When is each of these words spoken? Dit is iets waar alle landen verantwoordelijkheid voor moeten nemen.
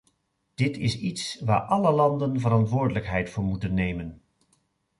Dit 0.55 0.77
is 0.77 0.99
iets 0.99 1.39
waar 1.39 1.59
alle 1.61 1.91
landen 1.91 2.39
verantwoordelijkheid 2.39 3.29
voor 3.29 3.43
moeten 3.43 3.73
nemen. 3.73 4.21